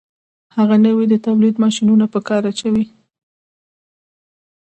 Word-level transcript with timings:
هغه 0.55 0.75
نوي 0.85 1.05
تولیدي 1.25 1.59
ماشینونه 1.65 2.05
په 2.13 2.19
کار 2.27 2.41
اچوي 2.51 2.85